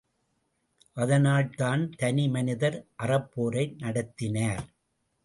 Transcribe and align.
அதனால் 0.97 1.49
தான் 1.55 1.83
தனி 1.95 2.25
மனிதர் 2.27 2.77
அறப்போரை 3.03 3.65
நடத்தினார். 3.77 4.65